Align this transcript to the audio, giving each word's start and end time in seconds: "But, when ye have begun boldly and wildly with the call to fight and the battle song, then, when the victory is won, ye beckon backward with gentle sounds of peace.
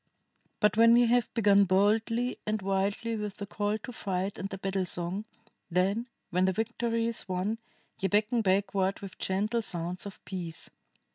"But, 0.59 0.77
when 0.77 0.95
ye 0.95 1.05
have 1.05 1.31
begun 1.35 1.65
boldly 1.65 2.39
and 2.47 2.59
wildly 2.63 3.15
with 3.15 3.37
the 3.37 3.45
call 3.45 3.77
to 3.77 3.91
fight 3.93 4.39
and 4.39 4.49
the 4.49 4.57
battle 4.57 4.87
song, 4.87 5.25
then, 5.69 6.07
when 6.31 6.45
the 6.45 6.53
victory 6.53 7.05
is 7.05 7.29
won, 7.29 7.59
ye 7.99 8.07
beckon 8.09 8.41
backward 8.41 9.01
with 9.01 9.19
gentle 9.19 9.61
sounds 9.61 10.07
of 10.07 10.25
peace. 10.25 10.71